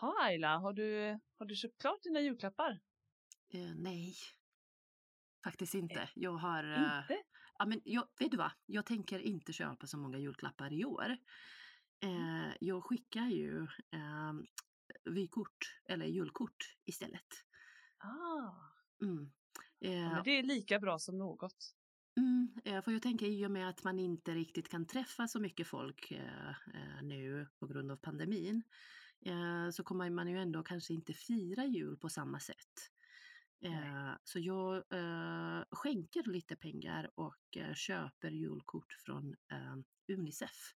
[0.00, 2.80] Ha Ayla, har du, har du köpt klart dina julklappar?
[3.54, 4.14] Eh, nej,
[5.44, 6.08] faktiskt inte.
[6.14, 6.64] Jag har...
[6.72, 7.22] eh, Inte?
[7.58, 8.50] Ja, men jag, vet du vad?
[8.66, 11.16] Jag tänker inte köpa så många julklappar i år.
[12.02, 14.32] Eh, jag skickar ju eh,
[15.04, 17.26] vykort eller julkort istället.
[17.98, 18.52] Ah,
[19.02, 19.32] Mm.
[19.78, 21.74] ja, men det är lika bra som något.
[22.16, 25.66] mm, för jag tänker i och med att man inte riktigt kan träffa så mycket
[25.66, 26.54] folk eh,
[27.02, 28.62] nu på grund av pandemin
[29.72, 32.90] så kommer man ju ändå kanske inte fira jul på samma sätt.
[33.60, 33.72] Nej.
[33.88, 39.76] Eh, så jag eh, skänker lite pengar och eh, köper julkort från eh,
[40.12, 40.72] Unicef.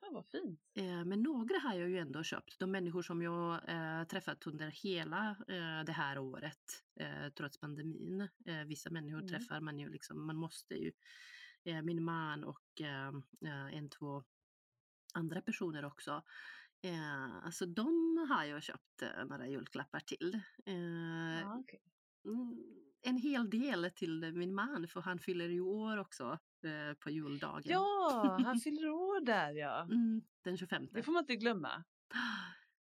[0.00, 0.60] Ja, vad fint.
[0.74, 2.58] Eh, men några har jag ju ändå köpt.
[2.58, 8.28] De människor som jag eh, träffat under hela eh, det här året, eh, trots pandemin.
[8.46, 9.28] Eh, vissa människor Mm.
[9.28, 10.92] träffar man ju liksom, man måste ju.
[11.64, 13.08] Eh, min man och eh,
[13.44, 14.24] eh, en, två
[15.14, 16.22] andra personer också.
[16.82, 20.34] Eh, alltså de har jag köpt eh, några julklappar till.
[20.66, 21.80] Eh, Ja, okej.
[22.24, 22.64] Mm,
[23.02, 27.62] en hel del till min man för han fyller ju år också eh, på juldagen.
[27.72, 29.82] ja, han fyller år där ja.
[29.82, 30.88] Mm, den 25.
[30.92, 31.84] Det får man inte glömma.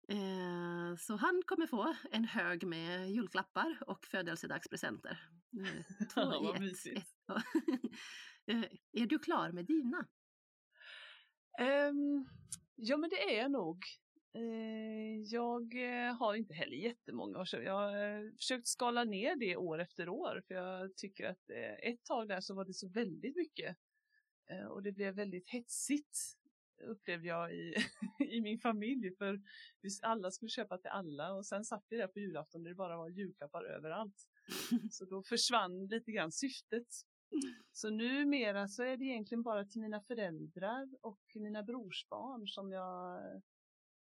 [0.09, 5.29] Eh, så han kommer få en hög med julklappar och födelsedagspresenter.
[5.61, 6.87] Eh, två i ett.
[6.87, 7.09] ett.
[8.93, 10.07] är du klar med dina?
[11.61, 12.27] Ehm,
[12.81, 13.85] ja, men det är jag nog.
[14.35, 17.65] Eh, jag eh, har inte heller jättemånga köpa.
[17.65, 21.51] Jag har eh, försökt skala ner det år efter år för jag tycker att
[21.83, 23.77] ett tag där så var det så väldigt mycket.
[24.71, 26.19] Och det blev väldigt hetsigt
[26.85, 27.75] upplevde jag i,
[28.31, 29.41] i min familj för
[30.03, 32.97] alla skulle köpa till alla och sen satt vi där på julafton där det bara
[32.97, 34.29] var julklappar överallt.
[34.91, 36.87] Så då försvann lite grann syftet.
[37.73, 43.27] Så numera så är det egentligen bara till mina föräldrar och mina brorsbarn som jag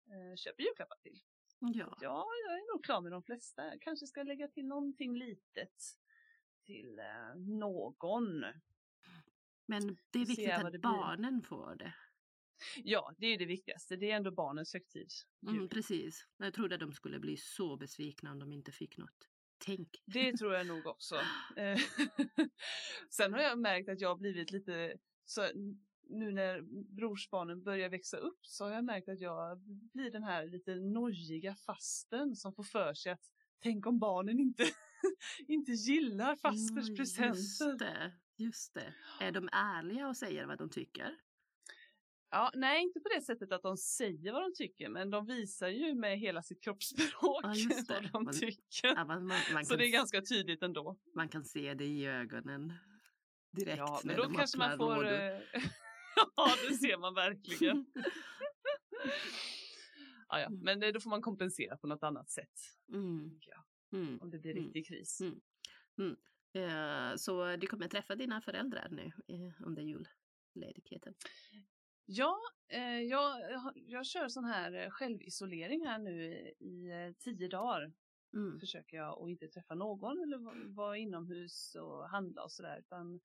[0.07, 1.21] eh, köper julklappar till.
[1.59, 3.67] Ja, Ja, jag är nog klar med de flesta.
[3.67, 5.99] Jag kanske ska lägga till någonting litet
[6.67, 8.45] till eh, någon.
[9.67, 10.81] men det är viktigt att det blir.
[10.81, 11.95] barnen får det.
[12.85, 13.97] Ja, det är det viktigaste.
[13.97, 15.09] Det är ändå barnens högtid.
[15.49, 16.27] Mm, precis.
[16.37, 19.29] Jag trodde de skulle bli så besvikna om de inte fick något.
[19.65, 19.89] Tänk.
[20.07, 21.15] Det tror jag nog också.
[21.57, 21.79] Eh,
[23.11, 25.49] Sen har jag märkt att jag har blivit lite så
[26.11, 26.63] nu när
[26.97, 29.59] brorsbarnen börjar växa upp så har jag märkt att jag
[29.93, 33.25] blir den här lite nojiga fasten som får för sig att
[33.63, 34.65] tänk om barnen inte,
[35.49, 37.35] inte gillar fasters presenter.
[37.35, 38.95] Just det, just det.
[39.21, 41.17] Är de ärliga och säger vad de tycker?
[42.31, 45.69] Ja, nej, inte på det sättet att de säger vad de tycker, men de visar
[45.69, 47.55] ju med hela sitt kroppsspråk Ja,
[47.89, 48.89] vad de Man- tycker.
[48.97, 50.97] Ja, man, man, Så kan, det är ganska tydligt ändå.
[51.15, 52.73] man kan se det i ögonen
[53.53, 55.05] direkt Ja, men då de kanske man får...
[55.07, 55.13] eh,
[56.37, 57.87] ja, det ser man verkligen.
[60.29, 60.47] Ja, ja.
[60.47, 60.61] Mm.
[60.61, 62.53] Men då får man kompensera på något annat sätt.
[62.93, 63.41] Mm,
[63.93, 64.19] mm.
[64.23, 64.65] Om det blir Mm.
[64.65, 65.21] riktig kris.
[65.99, 66.17] Mm.
[66.53, 71.15] Eh, Så du kommer träffa dina föräldrar nu eh, under julledigheten?
[72.13, 72.37] Ja,
[72.69, 73.41] eh, jag,
[73.75, 76.25] jag kör sån här eh, självisolering här nu
[76.59, 77.93] i eh, tio dagar.
[78.33, 78.61] Mm.
[78.61, 82.79] Försöker jag att inte träffa någon eller va- vara inomhus och handla och sådär.
[82.79, 83.21] Utan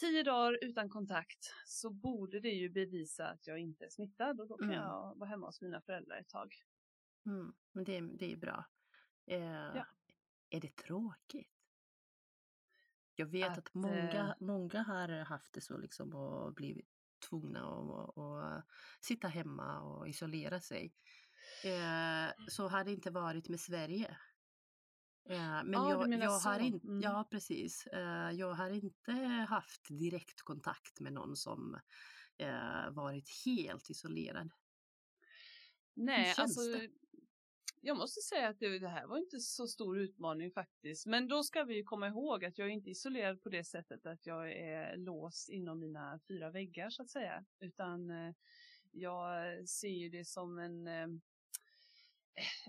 [0.00, 4.48] tio dagar utan kontakt så borde det ju bevisa att jag inte är smittad och
[4.48, 4.76] då kan Mm.
[4.82, 6.54] jag vara hemma hos mina föräldrar ett tag.
[7.26, 7.54] Mm.
[7.72, 8.64] Men det, det är bra.
[9.26, 9.76] Eh,
[10.50, 11.50] Är det tråkigt?
[13.14, 16.88] Jag vet att, Att, många, eh, många har haft det så liksom och blivit
[17.28, 18.64] tvungna att att
[19.00, 20.94] sitta hemma och isolera sig.
[21.64, 24.16] Eh, så har det inte varit med Sverige.
[25.28, 27.00] Eh, men du jag, jag har inte, Mm.
[27.00, 29.12] ja precis, eh, jag har inte
[29.48, 31.80] haft direktkontakt med någon som
[32.90, 34.50] varit helt isolerad.
[35.94, 36.90] Nej, alltså det?
[37.86, 41.06] Jag måste säga att det, det här var inte så stor utmaning faktiskt.
[41.06, 44.26] Men då ska vi komma ihåg att jag är inte isolerad på det sättet att
[44.26, 47.44] jag är låst inom mina fyra väggar så att säga.
[47.60, 48.34] Utan eh,
[48.92, 51.06] jag ser ju det som en eh,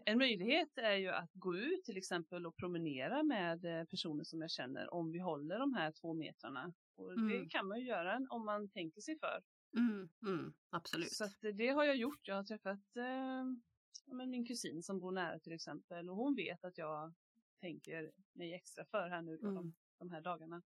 [0.06, 4.42] en möjlighet är ju att gå ut till exempel och promenera med eh, personer som
[4.42, 6.74] jag känner om vi håller de här två metrarna.
[6.96, 7.50] Och det Mm.
[7.50, 9.44] kan man ju göra om man tänker sig för.
[9.78, 11.12] Mm, mm, absolut.
[11.12, 12.28] Så det har jag gjort.
[12.28, 13.46] Jag har träffat eh,
[14.06, 17.14] men min kusin som bor nära till exempel och hon vet att jag
[17.60, 20.62] tänker mig extra för här nu då, de, Mm, de här dagarna.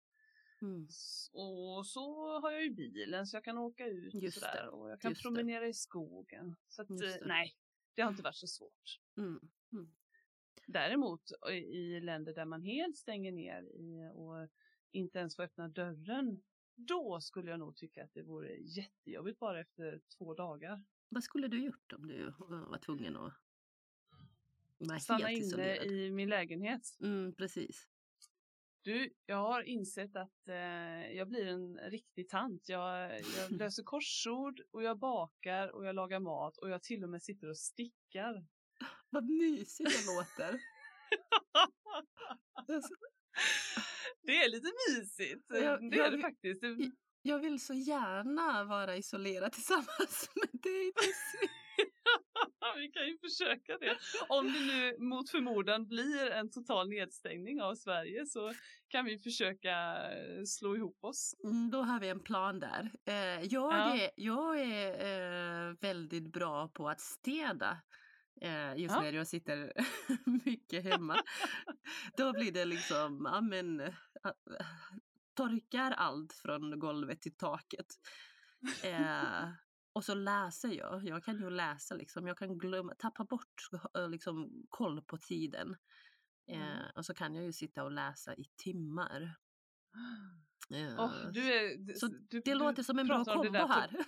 [0.62, 0.88] mm.
[1.34, 4.90] Och så har jag ju bilen så jag kan åka ut och sådär det, och
[4.92, 5.30] jag kan just det.
[5.30, 6.56] promenera i skogen.
[6.68, 7.22] Så att eh, det.
[7.26, 7.54] nej,
[7.96, 9.00] det har inte varit så svårt.
[9.18, 9.40] Mm.
[10.68, 14.50] Däremot i- i länder där man helt stänger ner i, och
[14.92, 16.44] inte ens får öppna dörren
[16.76, 20.84] då skulle jag nog tycka att det vore jättejobbigt bara efter två dagar.
[21.10, 23.34] Vad skulle du gjort om du var tvungen att
[24.78, 25.86] vara Stanna helt inne isolerad?
[25.88, 26.82] i min lägenhet.
[27.02, 27.88] Mm, precis.
[28.82, 32.70] Du, jag har insett att eh, jag blir en riktig tant.
[32.70, 37.10] Jag, jag löser korsord och jag bakar och jag lagar mat och jag till och
[37.10, 38.46] med sitter och stickar.
[39.10, 40.60] Vad mysigt det låter.
[42.54, 42.96] Alltså,
[44.22, 45.46] Det är lite mysigt.
[45.50, 46.62] Jag- det jag är det vill- faktiskt.
[47.30, 50.92] Jag vill så gärna vara isolerad tillsammans med dig.
[52.76, 53.98] Vi kan ju försöka det.
[54.30, 58.54] Om det nu mot förmodan blir en total nedstängning av Sverige så
[58.88, 59.72] kan vi försöka
[60.12, 61.36] eh, slå ihop oss.
[61.44, 62.92] Mm, då har vi en plan där.
[63.06, 63.96] Eh, jag Ja.
[63.96, 67.82] är, jag är eh, väldigt bra på att städa.
[68.42, 69.02] Eh, just Ja.
[69.02, 69.74] när jag sitter
[70.46, 71.16] mycket hemma.
[72.18, 73.94] Då blir det liksom, ja men, eh,
[75.40, 77.86] torkar allt från golvet till taket.
[78.84, 79.50] Eh,
[79.94, 81.04] och så läser jag.
[81.08, 82.28] Jag kan ju läsa liksom.
[82.28, 83.54] Jag kan glömma, tappa bort
[83.98, 85.76] eh, liksom, koll på tiden.
[86.52, 86.86] Eh, Mm.
[86.96, 89.22] och så kan jag ju sitta och läsa i timmar.
[90.74, 93.90] Eh, Åh, du är, så du, det du låter som en bra kombo här.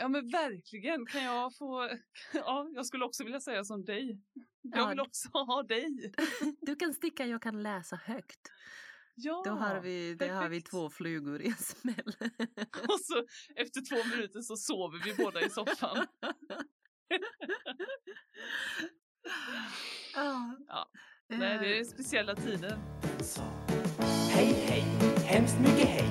[0.00, 1.90] Ja men verkligen, kan jag få,
[2.32, 4.22] ja jag skulle också vilja säga som dig.
[4.62, 4.88] Jag Ja.
[4.88, 6.12] vill också ha dig.
[6.60, 8.40] Du kan sticka, jag kan läsa högt.
[9.16, 12.14] Ja, Då har vi, det har vi två flugor i en smäll.
[12.88, 13.24] och så
[13.56, 16.06] efter två minuter så sover vi båda i soffan.
[20.14, 20.90] ja.
[21.28, 22.78] Nej, det är Eh, speciella tider.
[23.20, 23.42] sa
[24.30, 24.84] Hej hej,
[25.24, 26.10] hemskt mycket hej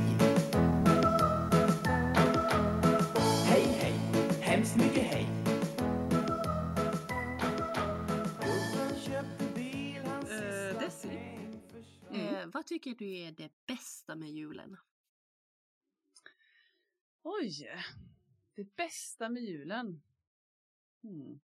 [3.46, 3.94] Hej hej,
[4.42, 5.43] hemskt mycket hej
[12.64, 14.78] vad tycker du är det bästa med julen?
[17.22, 17.70] Oj,
[18.56, 20.02] det bästa med julen.
[21.02, 21.40] Hmm.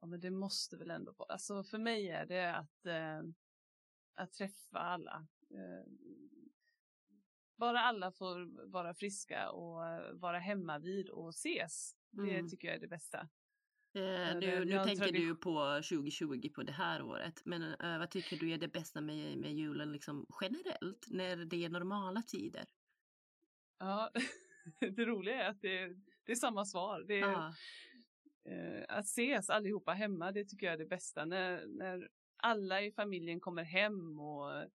[0.00, 3.22] Ja, men det måste väl ändå vara, alltså för mig är det att, eh,
[4.14, 5.26] att träffa alla.
[5.50, 5.92] Eh,
[7.56, 11.96] bara alla får vara friska och eh, vara hemma vid och ses.
[12.10, 12.48] Det Mm.
[12.48, 13.28] tycker jag är det bästa.
[13.94, 17.42] Eh, nu nu tänker du på 2020, på det här året.
[17.44, 21.64] Men eh, vad tycker du är det bästa med, med julen liksom generellt, när det
[21.64, 22.64] är normala tider?
[23.78, 24.10] Ja,
[24.80, 25.88] det roliga är att det,
[26.24, 27.04] det är samma svar.
[27.08, 27.46] Det är,
[28.44, 31.24] eh, att ses allihopa hemma, det tycker jag är det bästa.
[31.24, 34.68] När, när alla i familjen kommer hem och eh,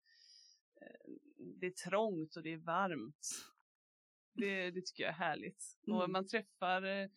[1.59, 3.27] det är trångt och det är varmt.
[4.35, 5.63] Det, det tycker jag är härligt.
[5.87, 6.11] Och Mm.
[6.11, 7.07] man träffar eh,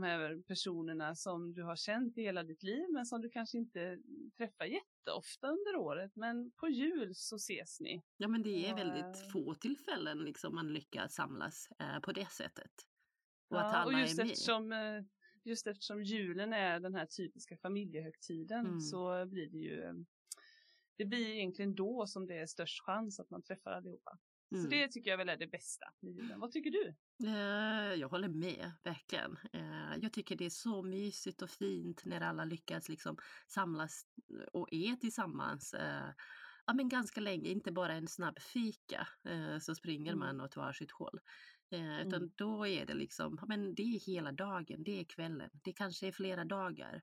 [0.00, 3.58] de här personerna som du har känt i hela ditt liv men som du kanske
[3.58, 3.98] inte
[4.36, 6.16] träffar jätteofta under året.
[6.16, 8.02] Men på jul så ses ni.
[8.16, 12.12] ja, men det är Och, väldigt eh, få tillfällen liksom man lyckas samlas eh, på
[12.12, 12.70] det sättet.
[13.48, 14.32] Och att Ja, alla och just är med.
[14.32, 15.02] eftersom, eh,
[15.44, 18.80] just eftersom julen är den här typiska familjehögtiden Mm.
[18.80, 19.92] så blir det ju eh,
[20.98, 24.18] det blir egentligen då som det är störst chans att man träffar allihopa.
[24.50, 24.70] Så Mm.
[24.70, 26.40] det tycker jag väl är det bästa med julen.
[26.40, 26.94] Vad tycker du?
[27.24, 29.36] Eh, Jag håller med, verkligen.
[29.52, 33.16] Eh, Jag tycker det är så mysigt och fint när alla lyckas liksom
[33.46, 34.02] samlas
[34.52, 35.74] och är tillsammans.
[35.74, 36.10] eh,
[36.66, 39.08] Ja, men ganska länge, inte bara en snabb fika
[39.60, 40.18] så springer Mm.
[40.18, 41.20] man åt varsitt håll.
[42.00, 42.32] Utan Mm.
[42.36, 46.06] då är det liksom, ja, men det är hela dagen, det är kvällen, det kanske
[46.08, 47.02] är flera dagar.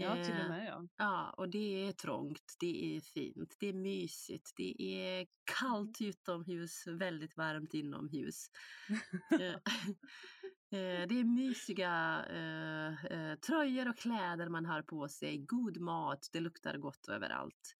[0.00, 0.88] Ja, till Eh, och med ja.
[0.96, 5.26] Ja, och det är trångt, det är fint, det är mysigt, det är
[5.60, 8.46] kallt utomhus, väldigt varmt inomhus.
[9.40, 9.54] Eh,
[10.80, 16.28] eh, det är mysiga eh, eh, tröjor och kläder man har på sig, god mat,
[16.32, 17.76] det luktar gott överallt.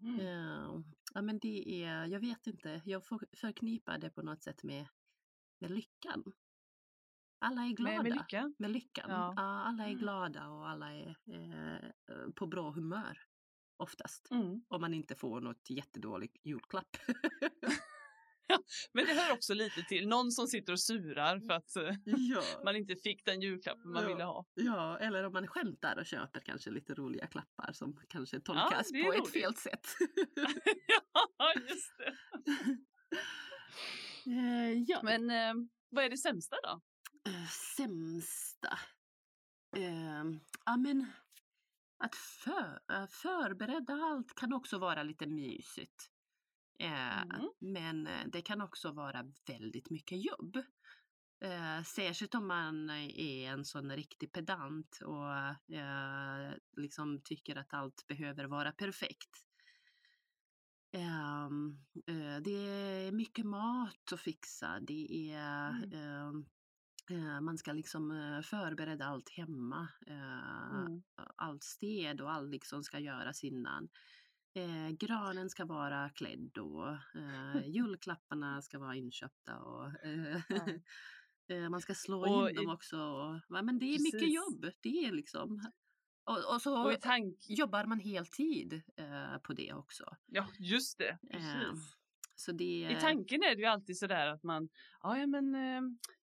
[0.00, 0.20] Mm.
[0.20, 0.80] Eh,
[1.14, 4.86] ja, men det är, jag vet inte, jag får förknippa det på något sätt med,
[5.60, 6.24] med lyckan.
[7.44, 7.92] Alla är glada.
[7.94, 8.52] Med, med lycka.
[8.58, 9.10] Med lyckan.
[9.10, 9.34] Ja.
[9.36, 9.98] Alla är Mm.
[9.98, 13.18] glada och alla är eh, eh, på bra humör.
[13.76, 14.30] Oftast.
[14.30, 14.62] Mm.
[14.68, 16.96] Om man inte får något jättedålig julklapp.
[18.92, 20.08] Men det hör också lite till.
[20.08, 22.42] Någon som sitter och surar för att eh, ja.
[22.64, 24.08] man inte fick den julklappen man Ja.
[24.08, 24.46] ville ha.
[24.54, 28.98] ja, eller om man skämtar och köper kanske lite roliga klappar som kanske tolkas på
[28.98, 29.32] ett roligt.
[29.32, 29.86] fel sätt.
[31.38, 32.14] ja, just det.
[34.30, 35.00] Eh, ja.
[35.02, 35.54] Men eh,
[35.90, 36.80] vad är det sämsta då?
[37.26, 38.78] Eh, sämsta?
[39.76, 40.24] Eh,
[40.66, 41.12] ja, men
[41.98, 46.10] att för, förbereda allt kan också vara lite mysigt.
[46.78, 47.50] Eh, Mm.
[47.60, 50.56] Men eh, det kan också vara väldigt mycket jobb.
[51.44, 58.06] Eh, särskilt om man är en sån riktig pedant och eh, liksom tycker att allt
[58.06, 59.44] behöver vara perfekt.
[60.92, 64.80] Ehm, eh, det är mycket mat att fixa.
[64.80, 66.44] Det är, Mm.
[67.10, 69.88] Eh, man ska liksom eh, förbereda allt hemma.
[70.06, 71.02] Eh, Mm.
[71.36, 73.88] Allt städ och allt liksom ska göras innan.
[74.54, 80.40] Eh, granen ska vara klädd och eh, julklapparna ska vara inköpta och eh,
[81.46, 81.68] Ja.
[81.70, 82.96] man ska slå Och in i- dem också.
[82.98, 84.34] Och, ja, men det är mycket Precis.
[84.34, 84.72] jobb.
[84.80, 85.60] Det är liksom
[86.24, 86.92] och, och så Och
[87.48, 88.82] jobbar man heltid
[89.42, 90.04] på det också.
[90.26, 91.18] Ja, just det.
[92.54, 94.68] Det, I tanken är det ju alltid sådär att man,
[95.02, 95.54] ja men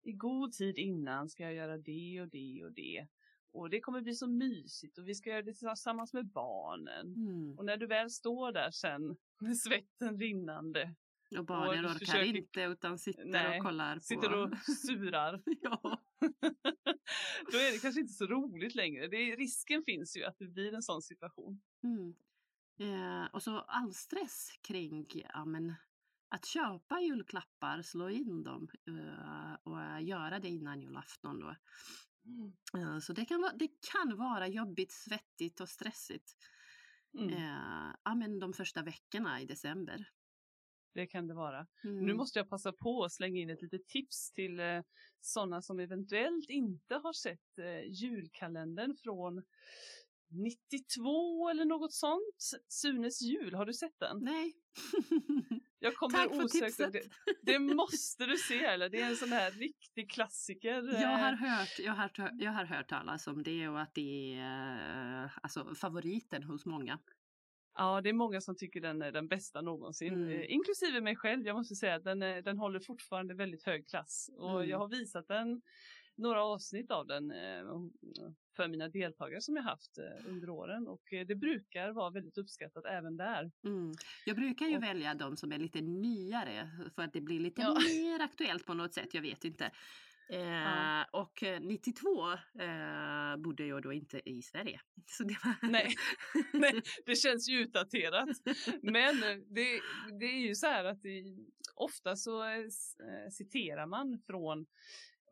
[0.04, 3.06] i god tid innan ska jag göra det och det och det.
[3.52, 7.14] Och det kommer bli så mysigt och vi ska göra det tillsammans med barnen.
[7.14, 7.58] Mm.
[7.58, 10.94] Och när du väl står där sen med svetten rinnande,
[11.38, 14.00] Och barnen du orkar försöker- inte utan sitter Nej, och kollar på...
[14.00, 16.00] sitter och surar, ja.
[17.52, 19.08] då är det kanske inte så roligt längre.
[19.08, 21.60] Det risken finns ju att det blir en sån situation.
[21.82, 22.14] Mm.
[22.78, 25.74] Eh, och så all stress kring ja, men,
[26.34, 31.40] att köpa julklappar, slå in dem eh, och eh, göra det innan julafton.
[31.40, 31.56] Då.
[32.78, 36.36] Eh, så det kan, vara, det kan vara jobbigt, svettigt och stressigt
[37.18, 40.08] Mm, eh, ja, men de första veckorna i december.
[40.94, 41.66] det kan det vara.
[41.84, 42.06] Mm.
[42.06, 44.82] Nu måste jag passa på att slänga in ett litet tips till eh,
[45.20, 49.42] sådana som eventuellt inte har sett eh, julkalendern från
[50.28, 52.50] 92 eller något sånt.
[52.68, 54.18] Sunes jul, har du sett den?
[54.22, 54.54] Nej.
[55.78, 56.92] Jag kommer Tack för tipset.
[56.92, 57.02] det,
[57.42, 61.00] det måste du se eller det är en sån här riktig klassiker.
[61.02, 64.34] Jag har, eh, hört, jag, har, jag har hört talas om det och att det
[64.34, 66.98] är eh, alltså, favoriten hos många.
[67.76, 70.28] Ja, det är många som tycker den är den bästa någonsin, Mm.
[70.28, 71.46] eh, inklusive mig själv.
[71.46, 74.68] Jag måste säga att den, den håller fortfarande väldigt hög klass och Mm.
[74.70, 75.62] jag har visat den,
[76.16, 77.64] några avsnitt av den eh,
[78.56, 82.38] för mina deltagare som jag haft eh, under åren och eh, det brukar vara väldigt
[82.38, 83.50] uppskattat även där.
[83.64, 83.92] Mm.
[84.26, 87.62] Jag brukar ju Och- välja de som är lite nyare för att det blir lite
[87.62, 87.74] Ja.
[88.02, 89.70] mer aktuellt på något sätt, jag vet inte.
[90.30, 91.04] Eh, Ja.
[91.12, 94.80] Och eh, 92 eh, bodde jag då inte i Sverige.
[95.06, 95.70] Så det var...
[95.70, 95.94] Nej.
[96.52, 98.28] Nej, det känns ju utdaterat.
[98.82, 99.80] Men det,
[100.20, 101.24] det är ju så här att det,
[101.74, 102.64] ofta så eh,
[103.32, 104.66] citerar man från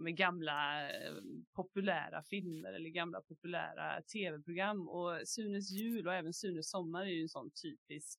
[0.03, 1.15] med gamla eh,
[1.55, 7.23] populära filmer eller gamla populära tv-program och Sunes jul och även Sunes sommar är ju
[7.23, 8.19] en sån typisk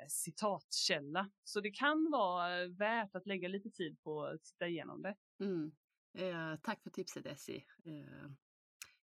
[0.00, 1.30] eh, citatkälla.
[1.44, 5.16] Så det kan vara värt att lägga lite tid på att titta igenom det.
[5.40, 5.72] Mm.
[6.18, 7.64] Eh, tack för tipset Essie.
[7.84, 8.30] Eh,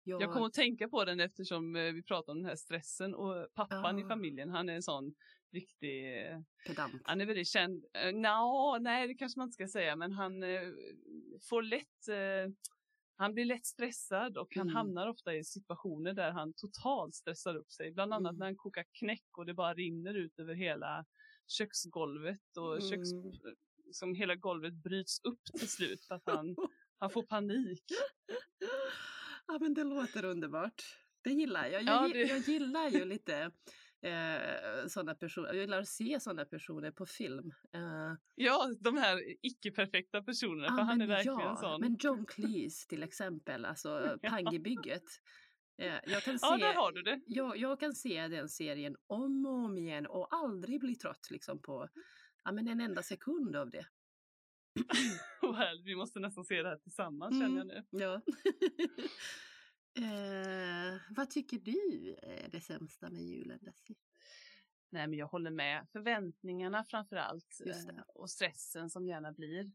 [0.03, 3.15] jag, Jag kommer att tänka på den eftersom eh, vi pratar om den här stressen
[3.15, 4.07] och pappan i Ja.
[4.07, 5.15] familjen, han är en sån
[5.53, 7.01] riktig, eh, pedant.
[7.05, 10.43] han är väldigt känd, uh, no, nej det kanske man inte ska säga, men han
[10.43, 10.61] eh,
[11.49, 12.53] får lätt, eh,
[13.15, 14.75] han blir lätt stressad och han Mm.
[14.75, 18.39] hamnar ofta i situationer där han totalt stressar upp sig, bland annat Mm.
[18.39, 21.05] när han kokar knäck och det bara rinner ut över hela
[21.47, 23.31] köksgolvet och köks, Mm.
[23.91, 26.55] som hela golvet bryts upp till slut för att han,
[26.99, 27.83] han får panik.
[29.47, 30.81] Ja men det låter underbart.
[31.23, 31.83] Det gillar jag.
[31.83, 33.51] Jag, Ja, det- jag gillar ju lite
[34.03, 35.47] eh, sådana personer.
[35.47, 37.53] Jag gillar att se sådana personer på film.
[37.73, 41.81] Eh, Ja, de här icke-perfekta personerna, för ja, han är men verkligen ja, sån.
[41.81, 44.17] Men John Cleese till exempel, alltså.
[44.29, 45.03] Pangebygget.
[45.77, 47.21] Eh, jag, kan se, Ja, där har du det.
[47.25, 51.61] jag, jag kan se den serien om och om igen och aldrig bli trött liksom
[51.61, 51.89] på
[52.43, 53.85] ja, men en enda sekund av det.
[55.57, 57.83] Härligt, Vi måste nästan se det här tillsammans känner jag nu.
[57.89, 58.21] Ja.
[59.95, 63.95] Eh, vad tycker du är det sämsta med julen, Desi?
[64.89, 65.87] Nej, men jag håller med.
[65.91, 69.71] Förväntningarna framför allt eh, och stressen som gärna blir.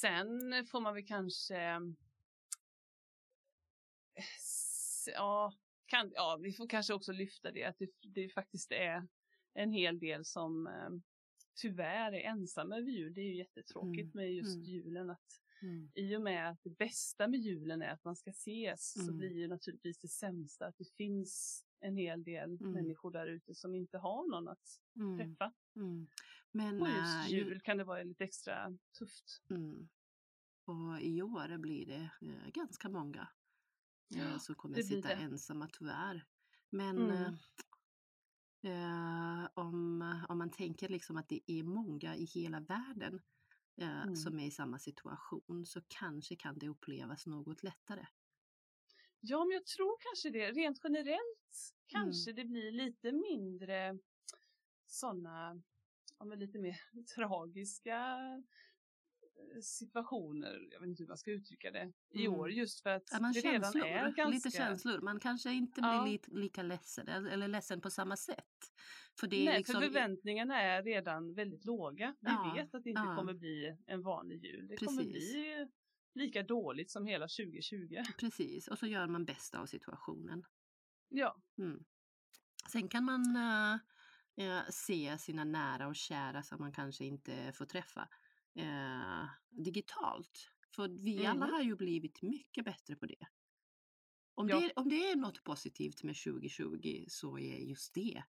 [0.00, 1.80] Sen får man väl kanske...
[5.06, 5.52] Ja,
[5.86, 9.08] kan, ja, vi får kanske också lyfta det att det, det faktiskt är
[9.54, 10.90] en hel del som eh,
[11.54, 13.14] tyvärr är ensamma över jul.
[13.14, 14.66] Det är ju jättetråkigt Mm, med just mm.
[14.66, 15.10] julen.
[15.10, 15.90] Att Mm.
[15.94, 19.18] i och med att det bästa med julen är att man ska ses så Mm.
[19.18, 22.72] blir ju naturligtvis det sämsta att det finns en hel del Mm.
[22.72, 25.18] människor där ute som inte har någon att Mm.
[25.18, 25.52] träffa.
[25.76, 26.06] Mm.
[26.50, 29.42] Men Och äh, just ju- jul kan det vara lite extra tufft.
[29.50, 29.88] Mm.
[30.64, 33.28] Och i år blir det eh, ganska många
[34.14, 35.14] eh, Ja, som kommer sitta det.
[35.14, 36.24] ensamma tyvärr.
[36.70, 37.32] Men eh,
[38.62, 43.20] eh, om, om man tänker liksom att det är många i hela världen
[43.76, 44.16] eh, Mm.
[44.16, 48.06] som är i samma situation så kanske kan det upplevas något lättare.
[49.20, 50.52] Ja, men jag tror kanske det.
[50.52, 51.20] Rent generellt
[51.94, 52.02] Mm.
[52.02, 53.98] kanske det blir lite mindre
[54.86, 55.62] sådana,
[56.18, 56.76] ja, lite mer
[57.16, 58.18] tragiska
[59.62, 62.38] situationer, jag vet inte hur man ska uttrycka det, i Mm.
[62.40, 64.28] år just för att Ja, men det redan känslor, är ganska...
[64.28, 65.00] lite känslor.
[65.00, 66.04] Man kanske inte blir Ja.
[66.06, 68.72] lite, lika ledsen eller ledsen på samma sätt.
[69.20, 72.14] För det är Nej, liksom, för förväntningarna är redan väldigt låga.
[72.20, 74.68] Vi Ja, vet att det inte kommer bli en vanlig jul.
[74.68, 75.32] Det kommer Precis.
[75.32, 75.68] bli
[76.14, 78.02] lika dåligt som hela 2020.
[78.18, 80.44] Precis, och så gör man bästa av situationen.
[81.08, 81.84] Ja, Mm.
[82.72, 83.36] Sen kan man
[84.36, 88.08] eh, se sina nära och kära som man kanske inte får träffa
[88.56, 90.50] eh, digitalt.
[90.76, 91.54] För vi alla Mhm.
[91.54, 93.26] har ju blivit mycket bättre på det.
[94.34, 94.60] Om, Ja.
[94.60, 94.72] det.
[94.76, 98.24] om det är något positivt med 2020 så är just det.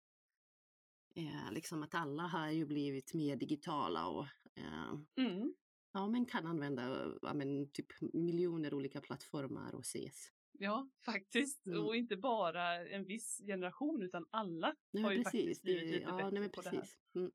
[1.15, 5.53] Eh, liksom att alla har ju blivit mer digitala och eh, mm.
[5.93, 10.31] ja, men kan använda ja, men, typ miljoner olika plattformar och ses.
[10.51, 11.65] ja faktiskt.
[11.65, 11.85] Mm.
[11.85, 15.31] Och inte bara en viss generation utan alla Ja, har ju precis.
[15.41, 16.77] faktiskt blivit Det, lite ja, bättre nej, men på det här.
[16.81, 16.97] precis.
[17.15, 17.31] Mm.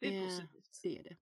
[0.00, 0.80] Det är Eh, positivt.
[0.82, 1.16] Det är det.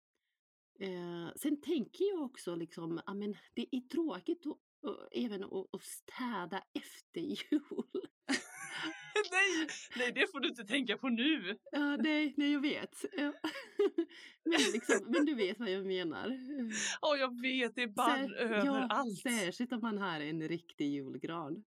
[0.81, 5.83] Eh, sen tänker jag också liksom, ja, men det är tråkigt att, att, även att,
[5.83, 7.39] städa efter jul.
[9.31, 11.59] nej, nej, det får du inte tänka på nu.
[11.73, 13.05] Ja, nej, nej, jag vet.
[14.45, 16.39] Men, liksom, men du vet vad jag menar.
[17.01, 19.21] Ja, jag vet, det är Sär- överallt.
[19.25, 21.65] Ja, särskilt om man har en riktig julgran.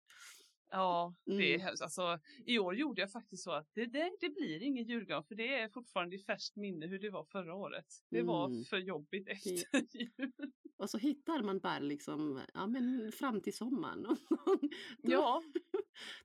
[0.73, 1.61] Ja, det är Mm.
[1.61, 1.81] hemskt.
[1.81, 5.35] Alltså, I år gjorde jag faktiskt så att det, det, det blir ingen julgran för
[5.35, 7.85] det är fortfarande i färskt minne hur det var förra året.
[8.09, 8.63] Det var Mm.
[8.63, 9.51] för jobbigt efter
[9.97, 10.31] jul.
[10.77, 14.03] Och så hittar man bara liksom, ja men fram till sommaren.
[15.03, 15.43] De- Ja,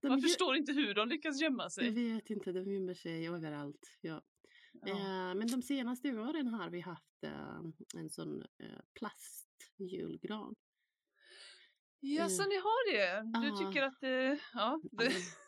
[0.00, 1.90] de man förstår inte hur de lyckas gömma Jag sig.
[1.90, 3.96] vet inte, de gömmer sig överallt.
[4.00, 4.22] Ja.
[4.82, 4.88] Ja.
[4.92, 7.60] Eh, men de senaste åren har vi haft eh,
[7.94, 10.54] en sån eh, plastjulgran.
[12.00, 13.40] Ja, så ni har det.
[13.40, 13.56] Du Ja.
[13.70, 15.08] tycker att det, ja, Ja, det,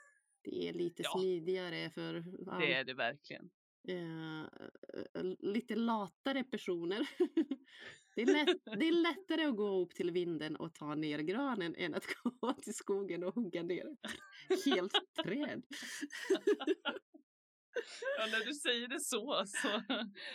[0.44, 1.12] det är lite Ja.
[1.12, 3.50] smidigare för ja, det är det verkligen.
[3.88, 4.40] eh,
[5.14, 7.08] eh, lite latare personer.
[8.16, 11.74] det, är lätt, det är lättare att gå upp till vinden och ta ner granen
[11.76, 12.04] än att
[12.40, 13.86] gå till skogen och hugga ner
[14.48, 14.92] ett helt
[15.24, 15.62] träd.
[18.18, 19.68] Ja, när du säger det så, så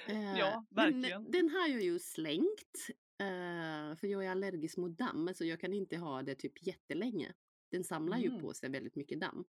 [0.08, 1.32] Eh, Ja, verkligen.
[1.32, 2.88] Den har jag ju slängt.
[3.20, 7.34] Eh, för jag är allergisk mot damm så jag kan inte ha det typ jättelänge.
[7.70, 8.42] Den samlar ju Mm.
[8.42, 9.46] på sig väldigt mycket damm.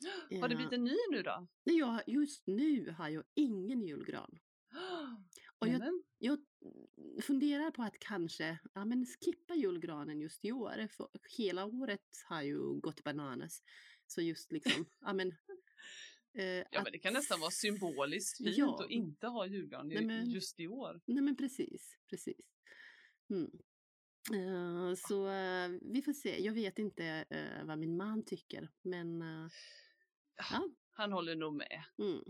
[0.40, 1.46] har det Eh, blivit en ny nu då?
[1.64, 4.38] nej, jag, just nu har jag ingen julgran.
[5.58, 6.38] Och jag, jag
[7.22, 10.88] funderar på att kanske ja, men skippa julgranen just i år.
[10.96, 13.62] För hela året har ju gått bananas.
[14.06, 15.28] Så just liksom, ja men.
[16.34, 18.84] eh, Ja, att- men det kan nästan vara symboliskt fint Ja.
[18.84, 21.00] att inte ha julgran Nej, men- just i år.
[21.06, 22.51] Nej men precis, precis.
[23.30, 23.50] Mm.
[24.32, 26.44] Eh, så eh, vi får se.
[26.44, 28.68] Jag vet inte eh, vad min man tycker.
[28.82, 29.20] Men
[30.50, 30.68] ja.
[30.94, 31.84] Han håller nog med.
[31.98, 32.22] Mm,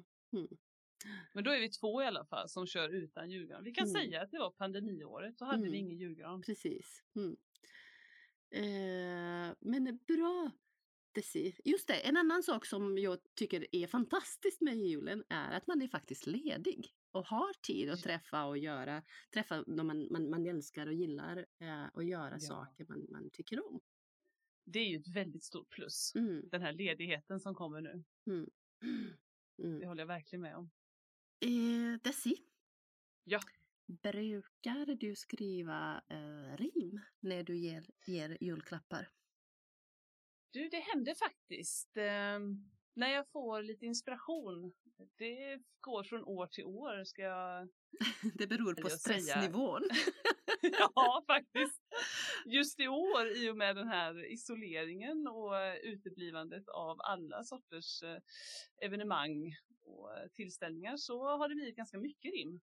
[1.32, 3.64] Men då är vi två i alla fall som kör utan julgran.
[3.64, 4.02] Vi kan Mm.
[4.02, 5.72] säga att det var pandemiåret, då hade Mm.
[5.72, 6.42] vi ingen julgran.
[6.42, 7.02] precis.
[7.16, 7.36] Mm.
[9.60, 10.50] Men bra
[11.12, 11.56] Desi.
[11.64, 15.82] Just det, en annan sak som jag tycker är fantastiskt med julen är att man
[15.82, 19.02] är faktiskt ledig och har tid att träffa och göra,
[19.34, 22.38] träffa de man, man, man älskar och gillar eh, och göra Ja.
[22.38, 23.80] saker man, man tycker om.
[24.64, 26.12] Det är ju ett väldigt stort plus.
[26.14, 28.04] Mm, Den här ledigheten som kommer nu.
[28.26, 28.50] mm,
[29.62, 29.78] mm.
[29.80, 30.70] Det håller jag verkligen med om.
[31.40, 32.36] Eh, Desi.
[33.24, 33.40] Ja.
[33.86, 39.10] Brukar du skriva eh, rim när du ger, ger julklappar?
[40.50, 41.96] Du, det händer faktiskt.
[42.96, 44.72] Eh, när jag får lite inspiration.
[45.18, 47.68] Det går från år till år ska jag
[48.34, 49.82] Det beror på jag stressnivån.
[50.94, 51.82] ja, faktiskt.
[52.46, 58.02] Just i år, i och med den här isoleringen och eh, uteblivandet av alla sorters
[58.02, 58.18] eh,
[58.82, 62.60] evenemang och eh, tillställningar så har det blivit ganska mycket rim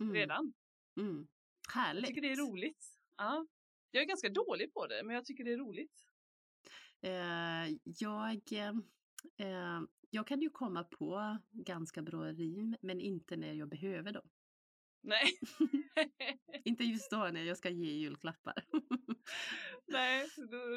[0.00, 0.52] Mm, redan.
[0.96, 1.28] Mm.
[1.66, 2.06] Jag Härligt.
[2.06, 2.86] tycker det är roligt.
[3.16, 3.46] Ja.
[3.90, 6.06] Jag är ganska dålig på det, men jag tycker det är roligt.
[7.00, 8.40] Eh, jag,
[9.36, 14.28] eh, jag kan ju komma på ganska bra rim, men inte när jag behöver dem.
[15.02, 15.24] Nej.
[16.64, 18.64] inte just då när jag ska ge julklappar.
[19.86, 20.28] Nej,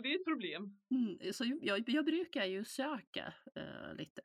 [0.03, 0.79] det är ett problem.
[0.91, 4.21] Mm, så jag, jag brukar ju söka eh, lite.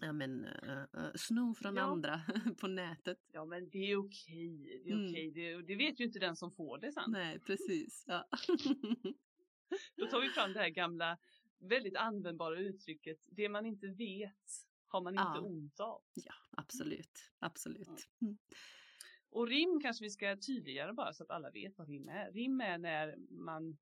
[0.00, 1.82] Ja, men, eh, sno från Ja.
[1.82, 2.20] andra
[2.60, 3.18] på nätet.
[3.32, 4.80] Ja, men det är okej.
[4.84, 5.10] Det är Mm.
[5.10, 5.30] okej.
[5.30, 7.04] Det, det vet ju inte den som får det sen.
[7.10, 8.04] Nej, precis.
[8.06, 8.28] Ja.
[9.96, 11.18] Då tar vi fram det här gamla,
[11.68, 13.18] väldigt användbara uttrycket.
[13.30, 14.50] Det man inte vet
[14.86, 15.40] har man inte Ja.
[15.40, 16.02] ont av.
[16.14, 17.30] ja, absolut.
[17.38, 18.08] Absolut.
[18.22, 18.38] Mm.
[19.30, 22.32] Och rim kanske vi ska tydliggöra bara så att alla vet vad rim är.
[22.32, 23.78] Rim är när man,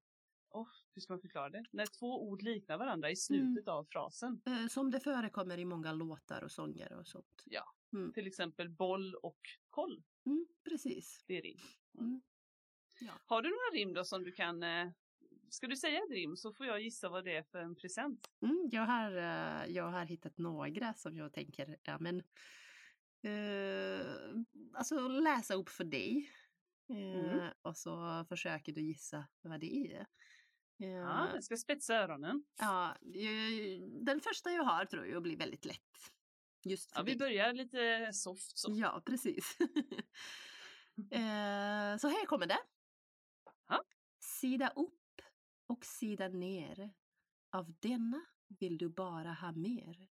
[0.50, 1.64] oh, hur ska man förklara det?
[1.70, 4.42] När två ord liknar varandra i slutet av frasen.
[4.46, 7.42] Eh, Som det förekommer i många låtar och sånger och sånt.
[7.44, 7.64] Ja.
[7.92, 8.12] Mm.
[8.12, 9.40] Till exempel boll och
[9.70, 10.02] koll.
[10.26, 11.24] Mm, precis.
[11.26, 11.58] Det är rim.
[11.98, 12.22] Mm.
[13.00, 13.12] Ja.
[13.26, 14.90] Har du några rim då som du kan eh,
[15.52, 18.26] Ska du säga rim så får jag gissa vad det är för en present.
[18.42, 22.22] Mm, jag, har, eh, jag har hittat några som jag tänker, ja men
[23.24, 24.06] eh,
[24.74, 26.30] alltså läsa upp för dig.
[26.90, 27.50] Eh, Mm.
[27.62, 30.00] Och så försöker du gissa vad det är.
[30.00, 30.06] Eh,
[30.90, 32.44] Ja, jag ska spetsa öronen.
[32.58, 36.12] ja, eh, den första jag har tror jag blir väldigt lätt.
[36.64, 37.18] Just för Ja, vi dig.
[37.18, 38.72] börjar lite soft så.
[38.72, 39.56] Ja, precis.
[41.10, 42.58] eh, så här kommer det.
[43.68, 43.84] Ja.
[44.20, 45.01] Sida upp
[45.72, 46.90] och sida ner.
[47.50, 50.08] Av denna vill du bara ha mer.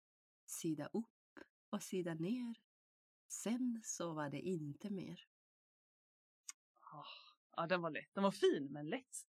[0.45, 1.39] Sida upp
[1.69, 2.55] och sida ner.
[3.27, 5.27] Sen så var det inte mer.
[7.55, 8.13] Ja, den var lätt.
[8.13, 9.27] Den var fin men lätt.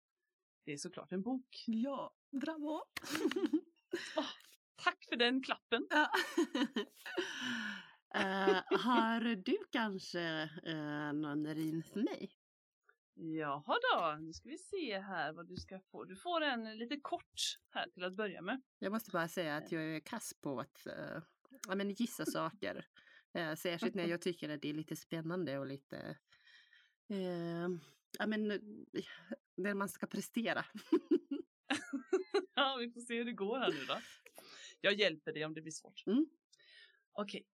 [0.64, 1.64] Det är såklart en bok.
[1.66, 2.82] Ja, bravo!
[4.76, 5.86] Tack för den klappen.
[5.90, 6.10] Ja.
[8.14, 12.30] Eh, har du kanske uh, någon rim för mig?
[13.18, 16.04] Jaha då, nu ska vi se här vad du ska få.
[16.04, 18.62] Du får en lite kort här till att börja med.
[18.78, 21.22] Jag måste bara säga att jag är kass på att uh,
[21.68, 22.86] ja, men gissa saker.
[23.38, 26.16] Uh, särskilt när jag tycker att det är lite spännande och lite
[27.10, 27.68] uh,
[28.18, 28.48] ja, men,
[29.56, 30.64] när man ska prestera.
[32.58, 34.00] Ja, vi får se hur det går här nu då.
[34.80, 36.06] Jag hjälper dig om det blir svårt.
[36.06, 36.26] Mm.
[37.12, 37.46] Okej.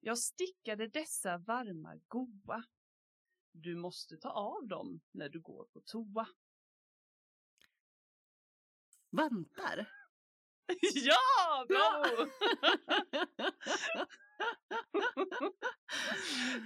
[0.00, 2.64] Jag stickade dessa varma goa.
[3.52, 6.28] Du måste ta av dem när du går på toa.
[9.10, 9.90] Vantar!
[10.94, 12.30] ja, bravo!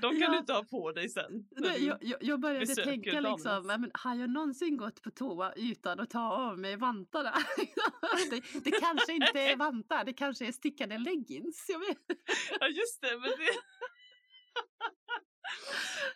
[0.02, 0.30] De kan Ja.
[0.30, 1.48] du inte ha på dig sen.
[1.50, 3.36] Nej, jag, jag, jag började tänka damernas.
[3.38, 7.32] liksom, "Ja, men, har jag någonsin gått på toa utan att ta av mig vantarna?
[8.30, 11.66] det, det kanske inte är vantar, det kanske är stickade leggings.
[11.68, 11.98] Jag vet.
[12.60, 13.10] Ja, just det.
[13.18, 13.48] Men det...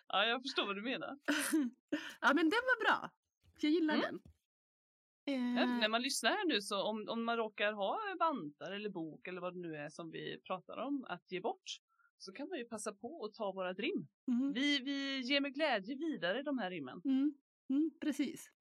[0.07, 1.17] ja, jag förstår vad du menar.
[2.21, 3.11] ja men den var bra.
[3.59, 4.05] Jag gillar Mm.
[4.05, 4.19] den.
[4.23, 8.89] Ja, Eh, när man lyssnar här nu så om, om man råkar ha vantar eller
[8.89, 11.77] bok eller vad det nu är som vi pratar om att ge bort
[12.17, 14.07] så kan man ju passa på att ta våra rim.
[14.27, 17.01] mm, Vi, vi ger med glädje vidare de här rimmen.
[17.05, 17.33] mm,
[17.69, 18.51] mm, precis.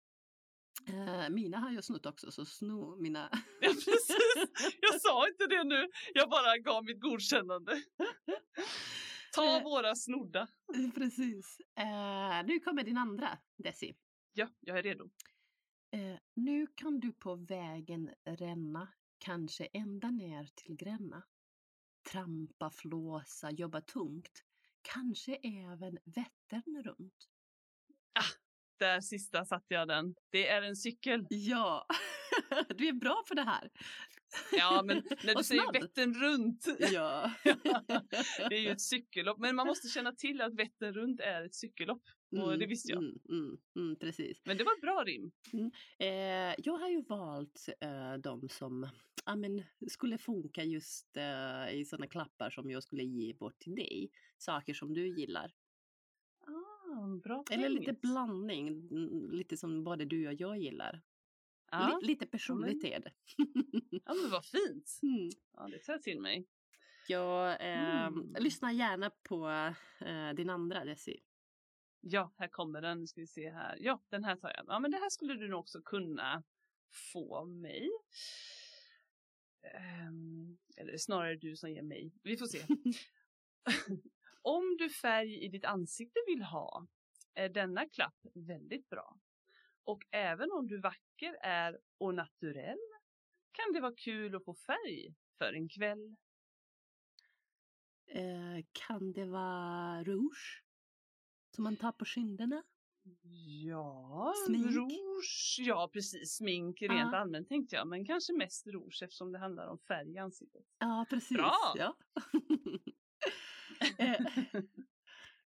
[0.88, 3.30] Eh, mina har jag snott också, så sno mina.
[3.60, 4.16] Ja, precis.
[4.80, 7.72] Jag sa inte det nu, jag bara gav mitt godkännande.
[9.36, 9.64] Ta Eh.
[9.64, 10.48] våra snodda.
[10.94, 11.58] precis.
[11.78, 13.94] Eh, nu kommer din andra, Desi.
[14.32, 15.10] Ja, jag är redo.
[15.90, 21.22] Eh, nu kan du på vägen ränna, kanske ända ner till Gränna.
[22.12, 24.44] Trampa, flåsa, jobba tungt,
[24.82, 27.28] kanske även Vättern runt.
[28.78, 30.14] Där sista satte jag den.
[30.30, 31.26] Det är en cykel.
[31.30, 31.86] Ja,
[32.76, 33.70] du är bra på det här.
[34.52, 35.72] Ja, men när du säger.
[35.72, 36.66] Vättern runt.
[36.92, 37.32] Ja.
[38.48, 41.54] Det är ju ett cykellopp, men man måste känna till att Vättern runt är ett
[41.54, 42.02] cykellopp.
[42.30, 43.02] Och det visste jag.
[43.02, 44.42] Mm, mm, mm, precis.
[44.44, 45.30] Men det var ett bra rim.
[45.98, 48.88] Eh, jag har ju valt eh, de som
[49.26, 53.74] ja, men, skulle funka just eh, i sådana klappar som jag skulle ge bort till
[53.74, 54.10] dig.
[54.38, 55.52] Saker som du gillar.
[57.22, 58.88] Bra Eller lite blandning,
[59.32, 61.02] lite som både du och jag gillar.
[61.70, 61.98] Ja.
[62.02, 63.12] Li- lite personligt är det.
[64.04, 64.98] ja, men vad fint.
[65.02, 65.30] Mm.
[65.52, 66.46] Ja, det tar jag till mig.
[67.08, 68.34] Jag eh, Mm.
[68.38, 69.48] lyssnar gärna på
[70.00, 71.20] eh, din andra Desi.
[72.00, 73.00] Ja, här kommer den.
[73.00, 73.76] Nu ska vi se här.
[73.80, 74.64] Ja, den här tar jag.
[74.68, 76.42] Ja, men det här skulle du nog också kunna
[77.12, 77.90] få mig.
[79.62, 82.12] Ehm, eller snarare du som ger mig.
[82.22, 82.58] Vi får se.
[84.48, 86.86] Om du färg i ditt ansikte vill ha
[87.34, 89.18] är denna klapp väldigt bra.
[89.84, 92.78] Och även om du vacker är och naturell
[93.52, 96.16] kan det vara kul att få färg för en kväll.
[98.06, 100.64] Eh, kan det vara rouge?
[101.54, 102.62] Som man tar på kinderna?
[103.66, 104.66] Ja, Smink?
[104.76, 105.56] rouge.
[105.58, 106.36] Ja, precis.
[106.36, 107.16] Smink rent Ja.
[107.18, 110.64] allmänt tänkte jag, men kanske mest rouge eftersom det handlar om färg i ansiktet.
[110.78, 111.36] Ja, precis.
[111.36, 111.52] Bra!
[111.76, 111.96] Ja.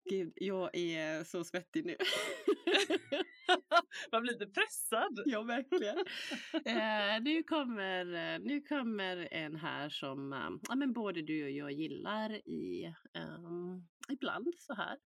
[0.10, 1.96] Gud, jag är så svettig nu.
[4.12, 5.24] Man blir lite pressad.
[5.26, 5.98] ja, verkligen.
[6.66, 11.52] Eh, nu, kommer, eh, nu kommer en här som eh, ja, men både du och
[11.52, 14.98] jag gillar i, ehm, ibland så här.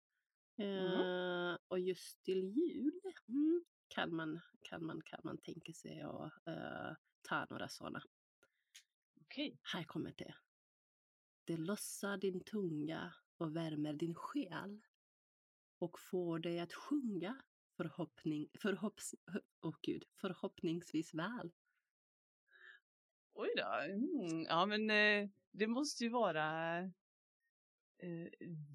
[0.59, 6.47] Eh, Och just till jul mm, kan, man, kan, man, kan man tänka sig att
[6.47, 6.97] eh,
[7.29, 8.03] ta några sådana.
[9.21, 9.59] Okej.
[9.63, 10.35] Här kommer det.
[11.45, 14.81] Det lossar din tunga och värmer din själ
[15.79, 17.43] och får dig att sjunga
[17.77, 19.15] förhoppning, förhopps,
[19.61, 21.53] oh Gud, förhoppningsvis väl.
[23.35, 23.93] Oj då.
[23.93, 24.43] Mm.
[24.43, 26.79] Ja, men eh, det måste ju vara
[27.99, 28.29] eh,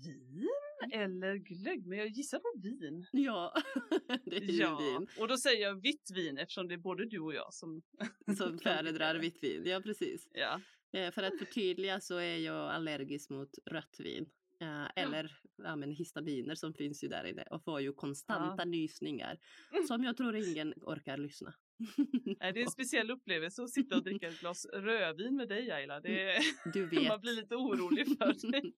[0.04, 0.50] vin
[0.92, 3.08] eller glögg, men jag gissar på vin.
[3.12, 3.54] Ja,
[4.26, 7.06] det är ju Ja, vin och då säger jag vitt vin eftersom det är både
[7.06, 7.82] du och jag som
[8.38, 9.64] som föredrar vitt vin.
[9.66, 10.28] Ja, precis.
[10.32, 10.62] Ja.
[10.92, 14.30] Eh, för att förtydliga så är jag allergisk mot rött vin.
[14.60, 19.40] Eh, eller ja, men histaminer som finns ju där inne och får ju konstanta nysningar
[19.88, 21.54] som jag tror ingen orkar lyssna.
[22.40, 26.00] Det är en speciell upplevelse att sitta och dricka ett glas rödvin med dig Ayla.
[26.00, 26.44] Det är,
[26.74, 27.08] Du vet.
[27.08, 28.74] man blir lite orolig för dig.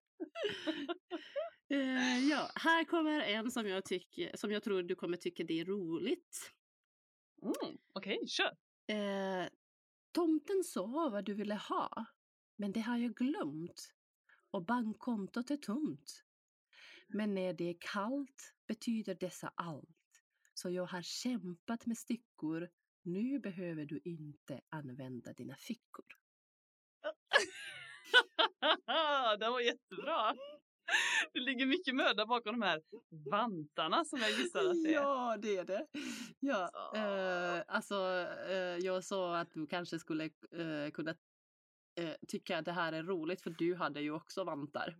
[1.70, 5.60] Eh, ja, här kommer en som jag, tycker, som jag tror du kommer tycka det
[5.60, 6.52] är roligt.
[7.42, 8.56] Mm, Okej, kör.
[8.86, 9.48] Eh,
[10.12, 12.06] tomten sa vad du ville ha,
[12.56, 13.94] men det har jag glömt.
[14.50, 16.24] Och bankkontot är tomt.
[17.08, 20.22] Men när det är kallt betyder dessa allt.
[20.54, 22.68] Så jag har kämpat med stickor.
[23.02, 26.06] Nu behöver du inte använda dina fickor.
[29.38, 30.36] det var jättebra.
[31.32, 32.82] Det ligger mycket möda bakom de här
[33.30, 34.94] vantarna som jag gissar att det är.
[34.94, 35.86] Ja, det är det.
[36.40, 41.14] Ja, eh, alltså eh, jag sa att du kanske skulle eh, kunna
[41.98, 44.96] eh, tycka att det här är roligt för du hade ju också vantar.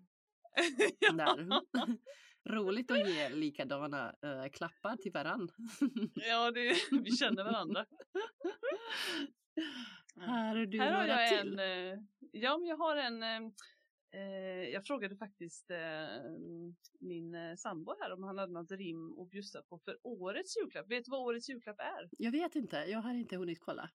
[1.13, 1.49] Där.
[2.51, 5.49] Roligt att ge likadana eh, klappar till varann.
[6.15, 7.87] Ja, det, vi känner varandra.
[10.21, 11.59] Här har du Här har jag till.
[11.59, 11.99] en, eh,
[12.33, 13.41] ja men jag har en, eh,
[14.13, 15.79] eh, jag frågade faktiskt eh,
[17.01, 20.91] min eh, sambo här om han hade något rim att bjussa på för årets julklapp.
[20.91, 22.09] Vet du vad årets julklapp är?
[22.19, 23.91] Jag vet inte, jag har inte hunnit kolla.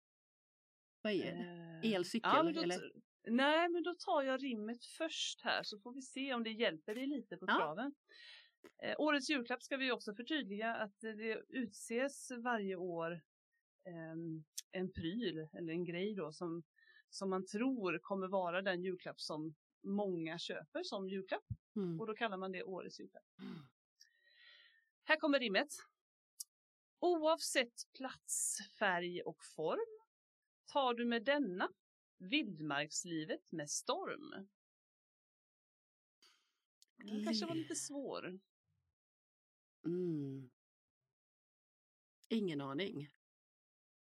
[1.03, 1.89] Vad är det?
[1.89, 2.31] Eh, Elcykel?
[2.35, 2.93] ja, men då, eller?
[3.27, 6.95] Nej, men då tar jag rimmet först här så får vi se om det hjälper
[6.95, 7.57] dig lite på Ja.
[7.57, 7.95] traven.
[8.83, 13.21] Eh, årets julklapp ska vi också förtydliga att eh, det utses varje år
[13.85, 16.63] ehm, en pryl eller en grej då som,
[17.11, 21.45] som man tror kommer vara den julklapp som många köper som julklapp
[21.77, 22.01] Mm.
[22.01, 23.25] och då kallar man det årets julklapp.
[25.05, 25.69] Här kommer rimmet.
[26.99, 30.02] Oavsett plats, färg och form
[30.73, 31.69] tar du med denna
[32.19, 34.49] vildmarkslivet med storm.
[36.97, 38.41] Den kanske var lite svår.
[39.85, 40.51] Mm.
[42.29, 43.09] Ingen aning.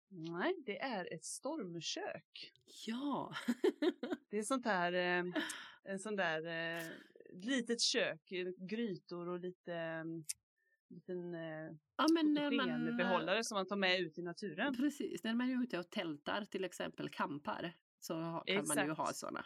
[0.08, 2.52] Nej, det är ett stormkök.
[2.86, 3.34] Ja.
[4.30, 5.32] Det är sånt här, eh,
[5.84, 6.86] en sån där eh,
[7.32, 10.04] litet kök, eh, grytor och lite eh,
[10.90, 14.74] liten eh, ja men när man, fotogenbehållare som man tar med ut i naturen.
[14.74, 18.98] Precis, när man är ute och tältar till exempel kampar så kan man ju Exakt.
[18.98, 19.44] ha sådana.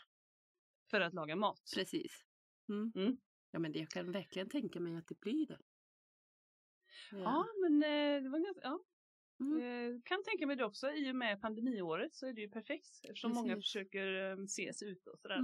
[0.91, 1.73] För att laga mat.
[1.75, 2.25] Precis.
[2.69, 2.93] Mm.
[2.95, 3.17] Mm.
[3.51, 5.59] Ja men det, jag kan verkligen tänka mig att det blir det.
[7.11, 8.85] Ja, men eh, det var ganska, ja.
[9.41, 9.61] Mm.
[9.61, 10.91] Eh, kan tänka mig det också.
[10.91, 13.73] I och med pandemiåret så är det ju perfekt eftersom många Precis.
[13.73, 15.39] försöker eh, ses ute och sådär.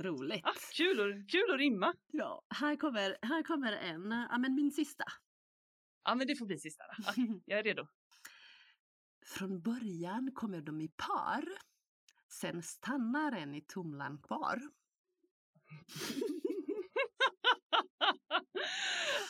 [0.00, 0.44] Roligt.
[0.46, 1.94] Ah, kul, kul att rimma!
[2.12, 5.04] Ja, här kommer, här kommer en, ja men min sista.
[6.04, 6.84] Ja, men det får bli sista.
[6.98, 7.04] Då.
[7.08, 7.14] Ah,
[7.46, 7.86] jag är redo.
[9.26, 11.44] Från början kommer de i par.
[12.40, 14.60] Sen stannar en i tumlan kvar.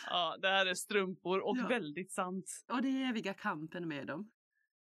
[0.06, 1.68] ja, det här är strumpor och Ja.
[1.68, 2.64] väldigt sant.
[2.68, 4.30] Och det är eviga kampen med dem.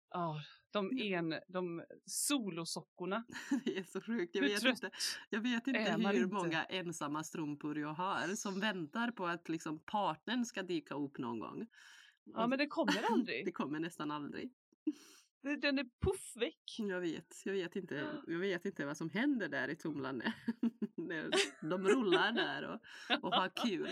[0.09, 3.23] Ja, de, en, de solosockorna.
[3.65, 4.35] Det är så sjukt.
[4.35, 4.91] Jag Hur vet inte,
[5.29, 6.33] jag vet inte hur inte?
[6.33, 11.39] många ensamma strumpor jag har som väntar på att liksom partnern ska dyka upp någon
[11.39, 11.67] gång.
[12.23, 13.45] Ja, men det kommer aldrig.
[13.45, 14.51] Det kommer nästan aldrig.
[15.41, 16.75] Den är puff väck.
[16.77, 20.21] Jag vet, jag vet inte, jag vet inte vad som händer där i Tumlan.
[20.97, 21.29] När
[21.69, 22.79] De rullar där och,
[23.23, 23.89] och har kul.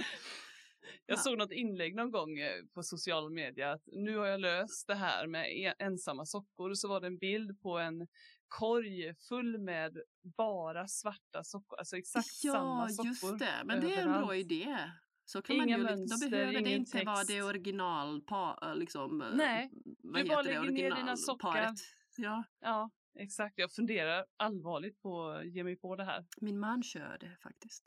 [1.06, 1.22] Jag Ja.
[1.22, 4.96] såg något inlägg någon gång eh, på social media att nu har jag löst det
[4.96, 6.74] här med e- ensamma sockor.
[6.74, 8.08] Så var det en bild på en
[8.48, 9.98] korg full med
[10.38, 13.08] bara svarta sockor, alltså exakt samma Ja, sockor.
[13.08, 13.62] just det.
[13.66, 14.78] Men det är en bra idé.
[15.26, 17.28] Så kan man Inga ju, liksom- mönster, då behöver det inte vara text.
[17.30, 19.70] det original, pa, liksom, eh, Nej,
[20.04, 21.70] vad du bara heter det, lägger ner dina sockar.
[22.18, 23.58] Ja, Ja, exakt.
[23.58, 26.26] Jag funderar allvarligt på att ge mig på det här.
[26.42, 27.84] min man kör det faktiskt.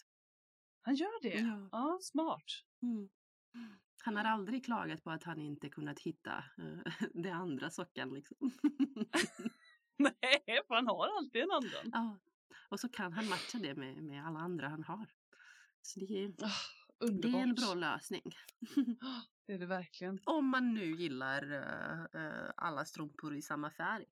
[0.83, 1.39] Han gör det?
[1.41, 1.69] Ja.
[1.73, 2.45] Ja, smart.
[2.83, 3.09] Mm.
[4.03, 6.83] Han har aldrig klagat på att han inte kunnat hitta uh,
[7.15, 8.15] det andra sockan.
[8.15, 8.37] Liksom.
[9.97, 11.91] Nej, för han har alltid en annan.
[11.93, 12.19] ja.
[12.69, 15.07] Och så kan han matcha det med, med alla andra han har.
[15.83, 18.23] Så det är, Ah, det är en bra lösning.
[19.47, 20.21] Det är det verkligen.
[20.25, 24.05] Om man nu gillar eh, eh, alla strumpor i samma färg.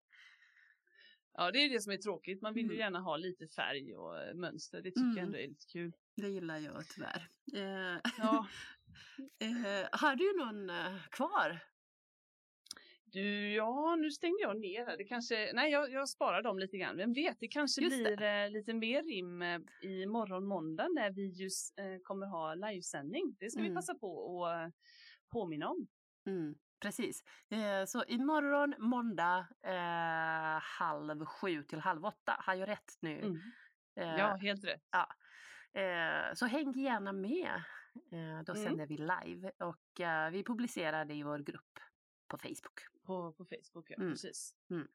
[1.40, 2.42] Ja, det är det som är tråkigt.
[2.42, 2.79] Man vill ju Mm.
[2.79, 4.83] gärna ha lite färg och eh, mönster.
[4.83, 5.16] Det tycker Mm.
[5.16, 5.92] jag ändå är lite kul.
[6.16, 7.29] Det gillar jag tyvärr.
[7.55, 8.46] Eh, Ja,
[9.38, 11.59] eh, har du någon eh, kvar?
[13.05, 14.96] Du, ja, nu stängde jag ner.
[14.96, 16.96] Det kanske, nej, jag, jag sparar dem lite grann.
[16.96, 21.11] Vem vet, det kanske Just blir eh, lite mer rim eh, i morgon måndag när
[21.11, 23.37] vi just eh, kommer ha livesändning.
[23.40, 23.77] Det ska vi Mm.
[23.77, 24.72] passa på att
[25.33, 25.87] påminna om.
[26.27, 27.25] Mm, precis.
[27.51, 32.37] Eh, så imorgon måndag eh, halv sju till halv åtta.
[32.41, 33.19] Har jag rätt nu?
[33.21, 33.37] Mm.
[33.97, 34.83] Eh, Ja, helt rätt.
[35.73, 37.62] eh, så häng gärna med.
[38.12, 38.64] Eh, då Mm.
[38.64, 40.01] sänder vi live och
[40.33, 41.79] vi publicerar det i vår grupp
[42.29, 42.81] på Facebook.
[43.07, 43.97] På, på Facebook, ja.
[43.97, 44.11] Mm.
[44.12, 44.55] Precis.
[44.71, 44.88] Mm.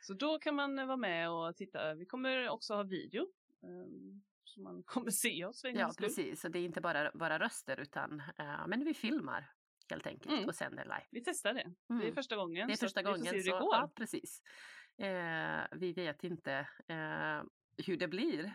[0.00, 1.94] Så då kan man vara med och titta.
[1.94, 3.26] Vi kommer också ha video.
[3.62, 6.40] ehm, så man kommer se oss Ja, precis.
[6.40, 8.22] Så det är inte bara, bara röster utan
[8.66, 9.50] men vi filmar
[9.90, 10.44] helt enkelt Mm.
[10.48, 11.04] och sänder live.
[11.10, 11.72] Vi testar det.
[11.88, 12.14] Det är Mm.
[12.14, 12.66] första gången.
[12.66, 13.30] Det är så första att vi får gången.
[13.30, 13.74] se hur det så, går.
[13.74, 14.42] Ja, precis.
[14.98, 16.52] Eh, vi vet inte
[16.88, 17.42] eh,
[17.86, 18.54] hur det blir.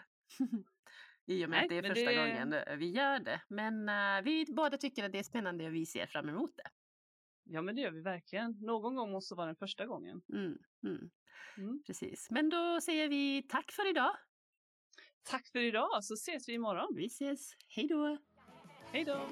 [1.26, 3.42] I och med Nej, att det är första det- gången eh, vi gör det.
[3.48, 6.70] Men eh, vi båda tycker att det är spännande och vi ser fram emot det.
[7.44, 8.52] Ja, men det gör vi verkligen.
[8.62, 10.22] Någon gång måste vara den första gången.
[10.34, 11.10] Mm, mm,
[11.58, 11.84] Mm.
[11.88, 12.28] precis.
[12.32, 14.18] Men då säger vi tack för idag.
[15.24, 16.96] Tack för idag, så ses vi imorgon.
[16.96, 17.52] Vi ses.
[17.70, 18.18] Hej då!
[18.92, 19.30] Hej då!